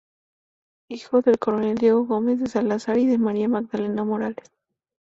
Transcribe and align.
Hijo 0.89 1.21
del 1.21 1.37
coronel 1.37 1.77
Diego 1.77 2.07
Gómez 2.07 2.39
de 2.39 2.47
Salazar 2.47 2.97
y 2.97 3.05
de 3.05 3.19
María 3.19 3.47
Magdalena 3.47 4.03
Morales. 4.03 4.51